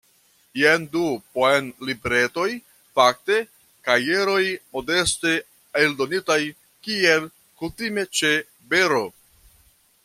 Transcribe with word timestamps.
Jen 0.59 0.85
du 0.93 1.01
poemlibretoj, 1.33 2.45
fakte 2.99 3.37
kajeroj 3.89 4.41
modeste 4.77 5.35
eldonitaj, 5.83 6.41
kiel 6.89 7.31
kutime 7.63 8.09
ĉe 8.21 8.35
Bero. 8.75 9.07